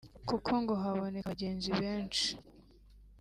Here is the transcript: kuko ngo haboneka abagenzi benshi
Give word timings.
kuko 0.29 0.51
ngo 0.61 0.73
haboneka 0.81 1.27
abagenzi 1.27 1.69
benshi 1.81 2.29